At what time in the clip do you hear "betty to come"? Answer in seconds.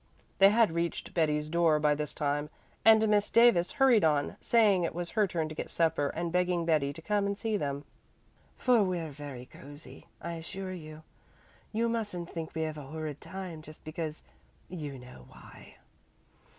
6.65-7.27